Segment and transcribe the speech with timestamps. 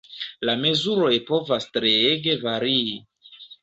[0.49, 3.01] La mezuroj povas treege varii.